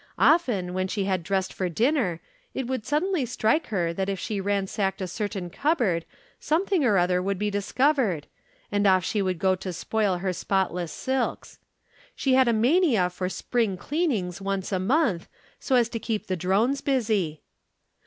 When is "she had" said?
0.87-1.21, 12.15-12.47